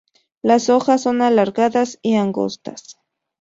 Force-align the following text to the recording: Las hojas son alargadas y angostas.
Las 0.41 0.69
hojas 0.71 1.03
son 1.03 1.21
alargadas 1.21 1.99
y 2.01 2.15
angostas. 2.15 2.97